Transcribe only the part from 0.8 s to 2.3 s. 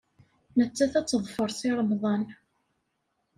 ad teḍfer Si Remḍan.